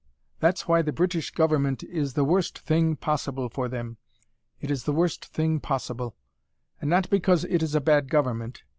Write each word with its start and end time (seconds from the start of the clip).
That's 0.39 0.67
why 0.67 0.81
the 0.81 0.91
British 0.91 1.29
Government 1.29 1.83
is 1.83 2.13
the 2.15 2.23
worst 2.23 2.57
thing 2.57 2.95
possible 2.95 3.49
for 3.49 3.69
them. 3.69 3.97
It 4.59 4.71
is 4.71 4.85
the 4.85 4.91
worst 4.93 5.27
thing 5.27 5.59
possible. 5.59 6.15
And 6.81 6.89
not 6.89 7.07
because 7.11 7.45
it 7.45 7.61
is 7.61 7.75
a 7.75 7.81
bad 7.81 8.09
government. 8.09 8.63